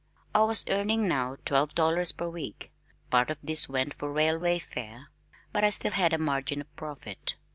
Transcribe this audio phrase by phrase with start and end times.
[0.33, 2.71] I was earning now twelve dollars per week,
[3.11, 5.11] part of this went for railway fare,
[5.53, 7.35] but I still had a margin of profit.